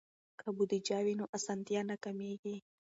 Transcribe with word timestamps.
که 0.39 0.47
بودیجه 0.57 0.99
وي 1.05 1.13
نو 1.19 1.25
اسانتیا 1.37 1.81
نه 1.89 1.95
کمېږي. 2.03 2.55